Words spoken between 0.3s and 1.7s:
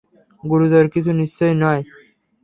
গুরুতর কিছু নিশ্চয়